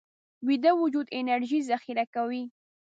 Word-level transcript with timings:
ویده 0.47 0.71
وجود 0.81 1.07
انرژي 1.19 1.59
ذخیره 1.71 2.05
کوي 2.15 2.43